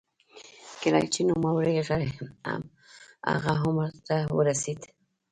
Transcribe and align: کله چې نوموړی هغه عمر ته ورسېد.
کله 0.81 1.01
چې 1.13 1.21
نوموړی 1.29 1.73
هغه 3.29 3.53
عمر 3.67 3.89
ته 4.07 4.17
ورسېد. 4.37 4.81